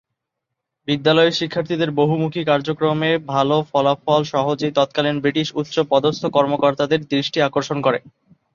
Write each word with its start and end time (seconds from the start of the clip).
বিদ্যালয়ের 0.87 1.37
শিক্ষার্থীদের 1.39 1.89
বহুমুখী 1.91 2.41
কার্যক্রমের 2.45 3.15
ভাল 3.25 3.49
ফলাফল 3.71 4.21
সহজেই 4.33 4.75
তৎকালীন 4.75 5.17
ব্রিটিশ 5.19 5.47
উচ্চ 5.55 5.75
পদস্থ 5.91 6.23
কর্মকর্তাদের 6.35 6.99
দৃষ্টি 7.11 7.39
আকর্ষণ 7.41 7.77
করে। 7.81 7.99